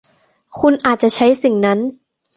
[0.59, 1.79] คุณอาจจะใช้สิ่งนั้น